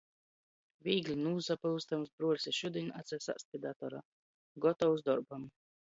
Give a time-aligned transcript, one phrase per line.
[0.87, 4.05] Vīgli nūsapyuzdams, bruoļs i šudiņ atsasāst pi datora,
[4.67, 5.51] gotovs dorbam.